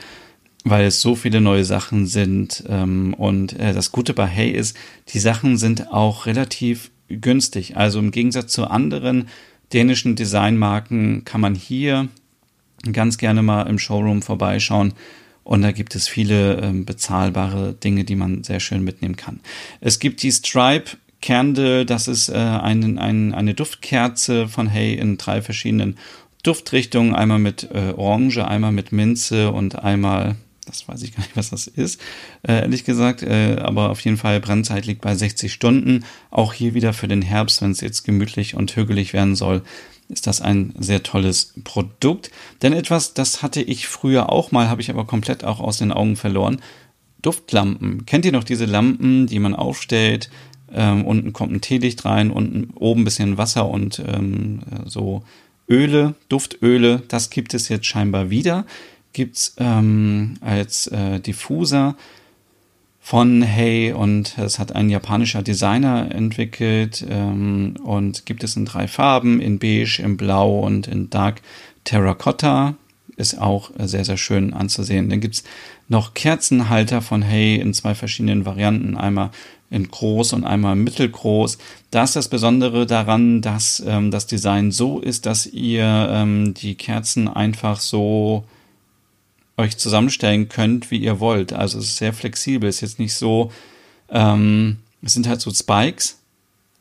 [0.64, 2.64] weil es so viele neue Sachen sind.
[2.68, 4.76] Ähm, und äh, das Gute bei Hey ist,
[5.08, 7.76] die Sachen sind auch relativ günstig.
[7.76, 9.28] Also im Gegensatz zu anderen
[9.72, 12.08] dänischen Designmarken kann man hier
[12.92, 14.94] ganz gerne mal im Showroom vorbeischauen
[15.44, 19.40] und da gibt es viele ähm, bezahlbare Dinge, die man sehr schön mitnehmen kann.
[19.80, 25.18] Es gibt die Stripe Candle, das ist äh, ein, ein, eine Duftkerze von Hey in
[25.18, 25.96] drei verschiedenen
[26.42, 27.14] Duftrichtungen.
[27.14, 31.50] Einmal mit äh, Orange, einmal mit Minze und einmal, das weiß ich gar nicht, was
[31.50, 32.00] das ist,
[32.46, 33.22] äh, ehrlich gesagt.
[33.22, 36.04] Äh, aber auf jeden Fall, Brandzeit liegt bei 60 Stunden.
[36.30, 39.62] Auch hier wieder für den Herbst, wenn es jetzt gemütlich und hügelig werden soll,
[40.08, 42.30] ist das ein sehr tolles Produkt.
[42.62, 45.92] Denn etwas, das hatte ich früher auch mal, habe ich aber komplett auch aus den
[45.92, 46.60] Augen verloren.
[47.22, 48.04] Duftlampen.
[48.04, 50.30] Kennt ihr noch diese Lampen, die man aufstellt?
[50.72, 55.22] Ähm, unten kommt ein Teelicht rein, unten oben ein bisschen Wasser und ähm, so
[55.68, 57.02] Öle, Duftöle.
[57.08, 58.66] Das gibt es jetzt scheinbar wieder.
[59.14, 61.96] Gibt's ähm, als äh, Diffuser
[63.00, 68.88] von Hey und es hat ein japanischer Designer entwickelt ähm, und gibt es in drei
[68.88, 71.42] Farben, in beige, in blau und in dark
[71.84, 72.74] terracotta.
[73.16, 75.08] Ist auch sehr, sehr schön anzusehen.
[75.08, 75.44] Dann gibt's
[75.88, 79.30] noch Kerzenhalter von Hey in zwei verschiedenen Varianten, einmal
[79.70, 81.58] in groß und einmal mittelgroß.
[81.92, 86.74] Da ist das Besondere daran, dass ähm, das Design so ist, dass ihr ähm, die
[86.74, 88.44] Kerzen einfach so
[89.56, 91.52] euch zusammenstellen könnt, wie ihr wollt.
[91.52, 92.68] Also es ist sehr flexibel.
[92.68, 93.52] Es ist jetzt nicht so,
[94.10, 96.18] ähm, es sind halt so Spikes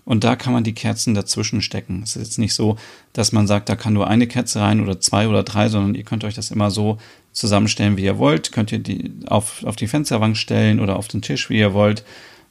[0.06, 2.02] und da kann man die Kerzen dazwischen stecken.
[2.04, 2.78] Es ist jetzt nicht so,
[3.14, 6.04] dass man sagt, da kann nur eine Kerze rein oder zwei oder drei, sondern ihr
[6.04, 6.98] könnt euch das immer so
[7.32, 8.52] zusammenstellen, wie ihr wollt.
[8.52, 12.04] Könnt ihr die auf, auf die Fensterbank stellen oder auf den Tisch, wie ihr wollt.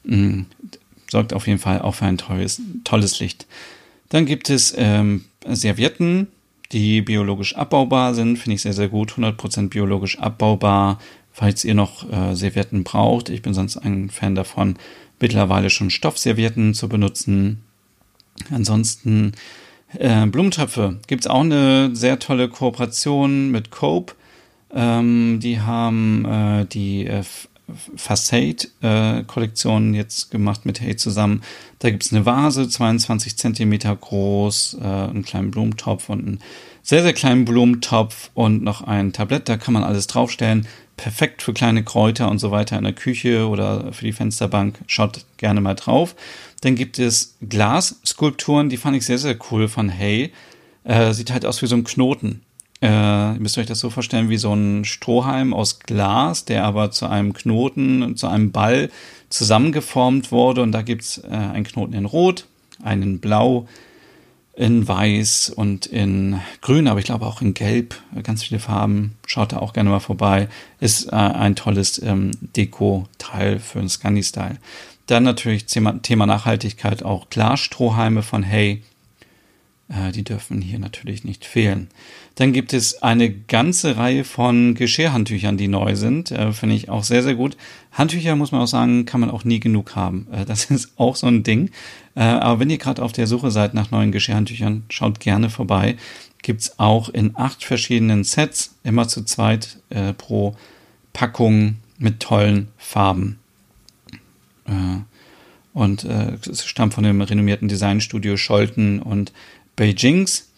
[0.03, 0.47] Mhm.
[1.11, 3.45] Sorgt auf jeden Fall auch für ein tolles, tolles Licht.
[4.09, 6.27] Dann gibt es ähm, Servietten,
[6.71, 8.37] die biologisch abbaubar sind.
[8.37, 9.13] Finde ich sehr, sehr gut.
[9.13, 10.99] 100% biologisch abbaubar.
[11.31, 14.75] Falls ihr noch äh, Servietten braucht, ich bin sonst ein Fan davon,
[15.19, 17.63] mittlerweile schon Stoffservietten zu benutzen.
[18.51, 19.33] Ansonsten
[19.97, 20.99] äh, Blumentöpfe.
[21.07, 24.13] Gibt es auch eine sehr tolle Kooperation mit Cope.
[24.73, 27.05] Ähm, die haben äh, die
[27.67, 31.41] äh, Facade-Kollektion jetzt gemacht mit Hey zusammen.
[31.79, 36.39] Da gibt es eine Vase, 22 Zentimeter groß, äh, einen kleinen Blumentopf und einen
[36.81, 39.47] sehr, sehr kleinen Blumentopf und noch ein Tablett.
[39.49, 40.67] Da kann man alles draufstellen.
[40.97, 44.79] Perfekt für kleine Kräuter und so weiter in der Küche oder für die Fensterbank.
[44.85, 46.15] Schaut gerne mal drauf.
[46.61, 50.31] Dann gibt es Glasskulpturen, die fand ich sehr, sehr cool von Hey.
[50.83, 52.41] Äh, sieht halt aus wie so ein Knoten.
[52.83, 56.91] Äh, ihr müsst euch das so vorstellen wie so ein Strohhalm aus Glas, der aber
[56.91, 58.91] zu einem Knoten, zu einem Ball
[59.29, 60.61] zusammengeformt wurde.
[60.61, 62.45] Und da gibt's äh, einen Knoten in Rot,
[62.83, 63.69] einen in Blau,
[64.55, 69.15] in Weiß und in Grün, aber ich glaube auch in Gelb, ganz viele Farben.
[69.25, 70.49] Schaut da auch gerne mal vorbei.
[70.81, 74.57] Ist äh, ein tolles ähm, Deko-Teil für den Scandi-Style.
[75.07, 78.83] Dann natürlich Thema, Thema Nachhaltigkeit auch Glasstrohhalme von Hey.
[79.93, 81.87] Äh, die dürfen hier natürlich nicht fehlen.
[82.35, 86.31] Dann gibt es eine ganze Reihe von Geschirrhandtüchern, die neu sind.
[86.31, 87.57] Äh, Finde ich auch sehr, sehr gut.
[87.91, 90.27] Handtücher, muss man auch sagen, kann man auch nie genug haben.
[90.31, 91.69] Äh, das ist auch so ein Ding.
[92.15, 95.95] Äh, aber wenn ihr gerade auf der Suche seid nach neuen Geschirrhandtüchern, schaut gerne vorbei.
[96.41, 100.55] Gibt's auch in acht verschiedenen Sets, immer zu zweit äh, pro
[101.13, 103.39] Packung mit tollen Farben.
[104.65, 105.01] Äh,
[105.73, 109.33] und es stammt von dem renommierten Designstudio Scholten und
[109.75, 110.49] Beijings.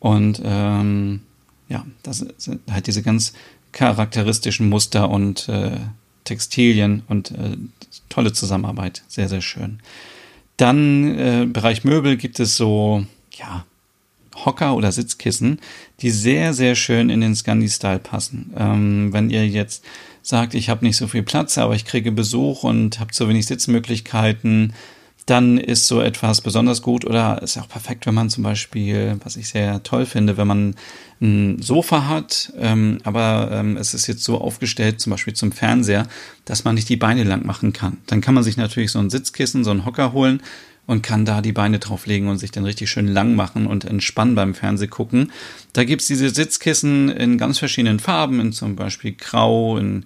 [0.00, 1.20] Und ähm,
[1.68, 3.32] ja, das sind halt diese ganz
[3.72, 5.78] charakteristischen Muster und äh,
[6.24, 7.56] Textilien und äh,
[8.08, 9.02] tolle Zusammenarbeit.
[9.08, 9.80] Sehr, sehr schön.
[10.56, 13.64] Dann äh, Bereich Möbel gibt es so, ja,
[14.44, 15.60] Hocker oder Sitzkissen,
[16.00, 18.52] die sehr, sehr schön in den Scandi-Style passen.
[18.56, 19.84] Ähm, wenn ihr jetzt
[20.22, 23.46] sagt, ich habe nicht so viel Platz, aber ich kriege Besuch und habe zu wenig
[23.46, 24.74] Sitzmöglichkeiten,
[25.26, 29.36] dann ist so etwas besonders gut oder ist auch perfekt, wenn man zum Beispiel, was
[29.36, 30.74] ich sehr toll finde, wenn man
[31.20, 36.06] ein Sofa hat, ähm, aber ähm, es ist jetzt so aufgestellt, zum Beispiel zum Fernseher,
[36.44, 37.98] dass man nicht die Beine lang machen kann.
[38.06, 40.40] Dann kann man sich natürlich so ein Sitzkissen, so einen Hocker holen
[40.86, 44.36] und kann da die Beine drauflegen und sich dann richtig schön lang machen und entspannen
[44.36, 45.32] beim Fernseh gucken.
[45.72, 50.04] Da gibt's diese Sitzkissen in ganz verschiedenen Farben, in zum Beispiel Grau, in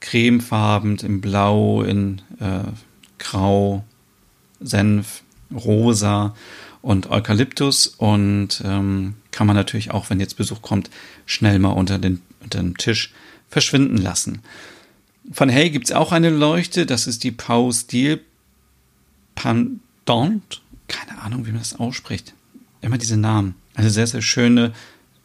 [0.00, 2.70] cremefarben, in Blau, in äh,
[3.18, 3.84] Grau,
[4.60, 5.22] Senf,
[5.54, 6.34] Rosa
[6.82, 10.90] und Eukalyptus und ähm, kann man natürlich auch, wenn jetzt Besuch kommt,
[11.26, 13.12] schnell mal unter, den, unter dem Tisch
[13.48, 14.42] verschwinden lassen.
[15.32, 18.20] Von Hey gibt es auch eine Leuchte, das ist die Pau Steel
[19.34, 20.62] Pandant.
[20.88, 22.34] Keine Ahnung, wie man das ausspricht.
[22.80, 23.54] Immer diese Namen.
[23.74, 24.72] Eine sehr, sehr schöne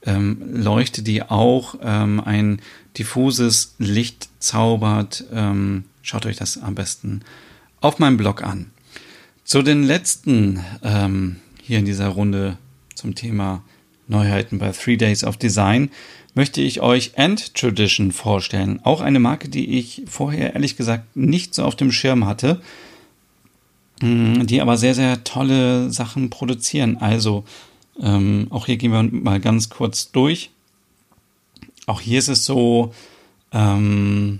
[0.06, 2.62] ähm, Leuchte, die auch ähm, ein
[2.98, 5.24] diffuses Licht zaubert.
[5.32, 7.22] Ähm, schaut euch das am besten
[7.80, 8.73] auf meinem Blog an.
[9.44, 12.58] Zu den letzten ähm, hier in dieser Runde
[12.96, 13.62] zum Thema
[14.08, 15.92] Neuheiten bei Three Days of Design
[16.34, 18.80] möchte ich euch End Tradition vorstellen.
[18.84, 22.62] Auch eine Marke, die ich vorher ehrlich gesagt nicht so auf dem Schirm hatte,
[24.02, 26.98] mm, die aber sehr, sehr tolle Sachen produzieren.
[26.98, 27.44] Also
[28.02, 30.52] ähm, auch hier gehen wir mal ganz kurz durch.
[31.86, 32.94] Auch hier ist es so,
[33.52, 34.40] ähm,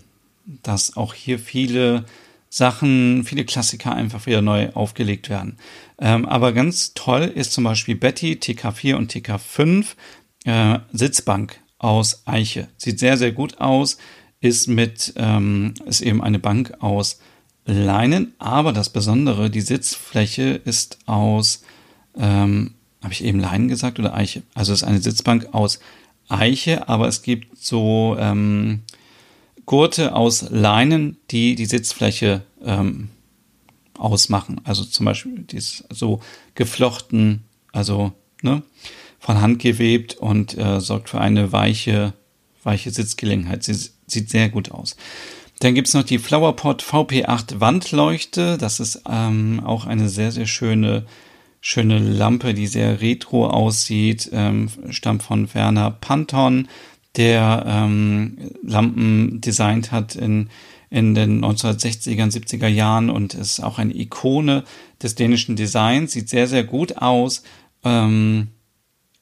[0.64, 2.06] dass auch hier viele
[2.54, 5.58] Sachen, viele Klassiker einfach wieder neu aufgelegt werden.
[5.98, 9.86] Ähm, aber ganz toll ist zum Beispiel Betty TK4 und TK5
[10.46, 12.68] äh, Sitzbank aus Eiche.
[12.78, 13.98] Sieht sehr, sehr gut aus,
[14.40, 17.20] ist mit, ähm, ist eben eine Bank aus
[17.66, 21.64] Leinen, aber das Besondere, die Sitzfläche ist aus,
[22.16, 24.44] ähm, habe ich eben Leinen gesagt oder Eiche?
[24.54, 25.80] Also ist eine Sitzbank aus
[26.30, 28.84] Eiche, aber es gibt so ähm,
[29.66, 33.10] Gurte aus Leinen, die die Sitzfläche ähm,
[33.98, 34.62] ausmachen.
[34.64, 36.20] Also zum Beispiel die ist so
[36.56, 38.64] geflochten, also ne,
[39.20, 42.14] von Hand gewebt und äh, sorgt für eine weiche,
[42.64, 43.64] weiche Sitzgelegenheit.
[43.64, 43.76] Sie
[44.08, 44.96] sieht sehr gut aus.
[45.60, 48.58] Dann gibt's noch die Flowerpot VP8 Wandleuchte.
[48.58, 51.06] Das ist ähm, auch eine sehr, sehr schöne,
[51.62, 54.30] schöne Lampe, die sehr retro aussieht.
[54.34, 56.68] Ähm, stammt von Werner Panton
[57.16, 60.50] der ähm, Lampen designt hat in,
[60.90, 64.64] in den 1960er, 70er Jahren und ist auch eine Ikone
[65.02, 66.12] des dänischen Designs.
[66.12, 67.44] Sieht sehr, sehr gut aus.
[67.84, 68.50] Ähm,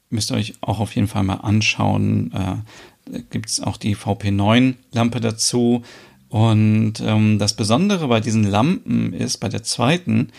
[0.09, 2.31] müsst ihr euch auch auf jeden Fall mal anschauen.
[2.33, 5.83] Äh, Gibt es auch die VP9-Lampe dazu.
[6.29, 10.29] Und ähm, das Besondere bei diesen Lampen ist, bei der zweiten,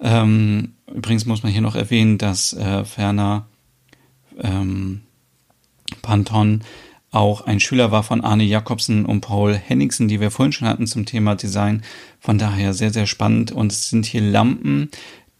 [0.00, 3.46] ähm, übrigens muss man hier noch erwähnen, dass äh, ferner
[4.38, 5.00] ähm,
[6.02, 6.62] Panton
[7.10, 10.86] auch ein Schüler war von Arne Jakobsen und Paul Henningsen, die wir vorhin schon hatten
[10.86, 11.82] zum Thema Design.
[12.20, 13.50] Von daher sehr, sehr spannend.
[13.50, 14.90] Und es sind hier Lampen,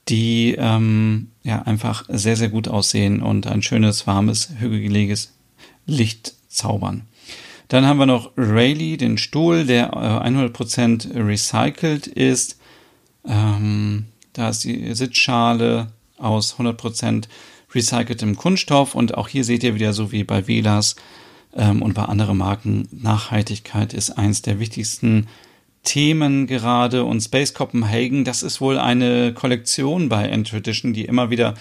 [0.09, 5.35] die ähm, ja einfach sehr, sehr gut aussehen und ein schönes, warmes, hügeliges
[5.87, 7.03] Licht zaubern.
[7.69, 12.59] Dann haben wir noch Rayleigh, den Stuhl, der äh, 100% recycelt ist.
[13.27, 17.25] Ähm, da ist die Sitzschale aus 100%
[17.75, 20.97] recyceltem Kunststoff und auch hier seht ihr wieder so wie bei Velas
[21.59, 22.89] ähm, und bei anderen Marken.
[22.91, 25.27] Nachhaltigkeit ist eins der wichtigsten
[25.83, 31.31] Themen gerade und Space Copenhagen, das ist wohl eine Kollektion bei End Tradition, die immer
[31.31, 31.55] wieder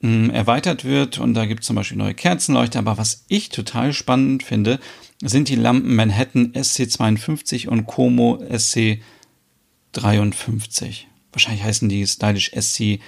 [0.00, 3.50] mh, mm, erweitert wird und da gibt es zum Beispiel neue Kerzenleuchter, aber was ich
[3.50, 4.80] total spannend finde,
[5.22, 11.04] sind die Lampen Manhattan SC52 und Como SC53.
[11.32, 13.00] Wahrscheinlich heißen die stylisch SC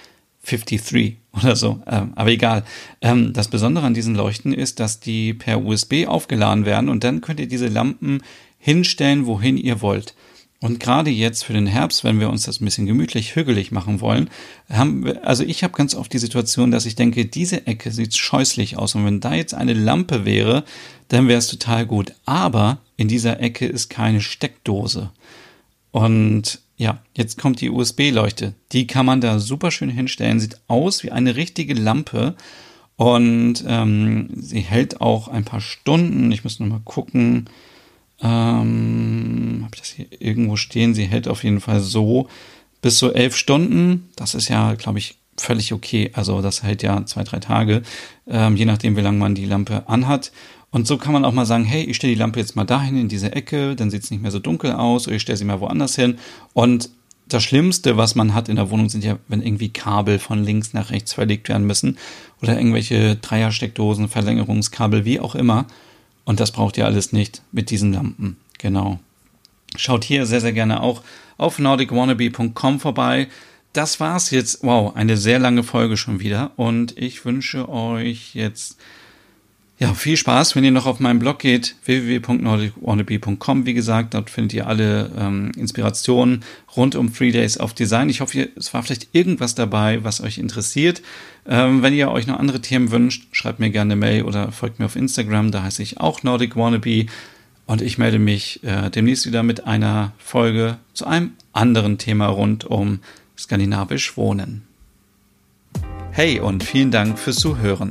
[0.49, 2.65] 53 oder so, ähm, aber egal.
[3.01, 7.21] Ähm, das Besondere an diesen Leuchten ist, dass die per USB aufgeladen werden und dann
[7.21, 8.23] könnt ihr diese Lampen
[8.59, 10.15] hinstellen, wohin ihr wollt.
[10.61, 14.01] Und gerade jetzt für den Herbst, wenn wir uns das ein bisschen gemütlich, hügelig machen
[14.01, 14.29] wollen,
[14.69, 18.17] haben wir, also ich habe ganz oft die Situation, dass ich denke, diese Ecke sieht
[18.17, 20.65] scheußlich aus und wenn da jetzt eine Lampe wäre,
[21.09, 22.13] dann wäre es total gut.
[22.25, 25.13] Aber in dieser Ecke ist keine Steckdose.
[25.93, 28.55] Und ja, jetzt kommt die USB-Leuchte.
[28.73, 30.39] Die kann man da super schön hinstellen.
[30.39, 32.37] Sieht aus wie eine richtige Lampe.
[32.97, 36.31] Und ähm, sie hält auch ein paar Stunden.
[36.31, 37.51] Ich muss noch mal gucken.
[38.21, 40.95] Ähm, Habe ich das hier irgendwo stehen?
[40.95, 42.29] Sie hält auf jeden Fall so
[42.81, 44.09] bis zu elf Stunden.
[44.15, 46.11] Das ist ja, glaube ich, völlig okay.
[46.15, 47.83] Also das hält ja zwei, drei Tage,
[48.27, 50.33] ähm, je nachdem, wie lange man die Lampe anhat.
[50.71, 52.97] Und so kann man auch mal sagen, hey, ich stelle die Lampe jetzt mal dahin
[52.99, 55.45] in diese Ecke, dann sieht es nicht mehr so dunkel aus, oder ich stelle sie
[55.45, 56.19] mal woanders hin.
[56.53, 56.91] Und
[57.29, 60.73] das Schlimmste, was man hat in der Wohnung, sind ja, wenn irgendwie Kabel von links
[60.73, 61.99] nach rechts verlegt werden müssen
[62.43, 65.67] oder irgendwelche Dreiersteckdosen, Verlängerungskabel, wie auch immer.
[66.25, 68.37] Und das braucht ihr alles nicht mit diesen Lampen.
[68.59, 68.99] Genau.
[69.77, 71.03] Schaut hier sehr, sehr gerne auch
[71.37, 73.29] auf nordicwannabe.com vorbei.
[73.73, 74.63] das war's jetzt.
[74.63, 76.53] Wow, eine sehr lange Folge schon wieder.
[76.57, 78.79] Und ich wünsche euch jetzt
[79.81, 83.65] ja, viel Spaß, wenn ihr noch auf meinen Blog geht, www.nordicwannabe.com.
[83.65, 86.43] Wie gesagt, dort findet ihr alle ähm, Inspirationen
[86.77, 88.09] rund um Three Days of Design.
[88.09, 91.01] Ich hoffe, es war vielleicht irgendwas dabei, was euch interessiert.
[91.47, 94.81] Ähm, wenn ihr euch noch andere Themen wünscht, schreibt mir gerne eine Mail oder folgt
[94.81, 95.53] mir auf Instagram.
[95.53, 97.07] Da heiße ich auch Nordic Wannabe.
[97.67, 102.65] Und ich melde mich äh, demnächst wieder mit einer Folge zu einem anderen Thema rund
[102.65, 102.99] um
[103.39, 104.63] skandinavisch Wohnen.
[106.11, 107.91] Hey und vielen Dank fürs Zuhören.